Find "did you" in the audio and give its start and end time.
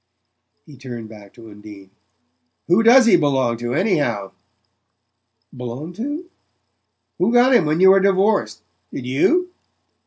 8.91-9.51